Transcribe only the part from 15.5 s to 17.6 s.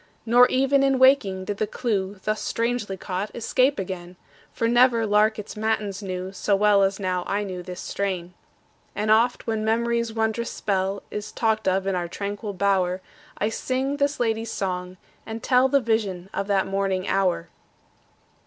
The vision of that morning hour.